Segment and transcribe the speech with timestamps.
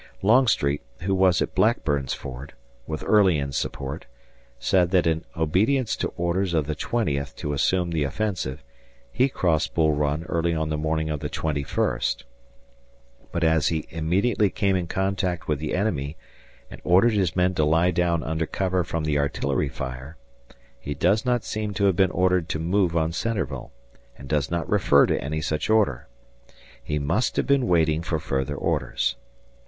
[0.23, 2.53] Longstreet, who was at Blackburn's Ford,
[2.87, 4.07] with Early in support,
[4.57, 8.63] said that in obedience to orders of the twentieth to assume the offensive,
[9.11, 12.23] he crossed Bull Run early on the morning of the twenty first,
[13.31, 16.17] but as he immediately came in contact with the enemy
[16.71, 20.17] and ordered his men to lie down under cover from the artillery fire,
[20.79, 23.71] he does not seem to have been ordered to move on Centreville,
[24.17, 26.07] and does not refer to any such order.
[26.83, 29.15] He must have been waiting for further orders.